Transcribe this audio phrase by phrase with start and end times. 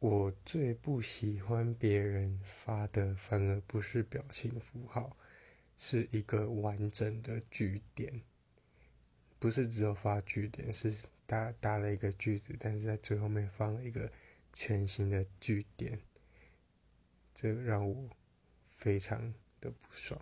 [0.00, 5.16] 我最不喜欢别人发的反而不是表情符号
[5.76, 8.22] 是一个完整的句点。
[9.40, 10.94] 不是只有发句点是
[11.26, 14.10] 搭搭了一个句子但是在最后面放了一个
[14.52, 16.00] 全新的句点
[17.34, 18.08] 这让我
[18.70, 20.20] 非常的不爽。